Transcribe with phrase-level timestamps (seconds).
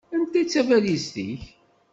[0.15, 1.43] Anta i d tabalizt-ik?